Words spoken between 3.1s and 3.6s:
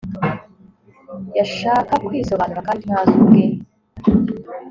ubwe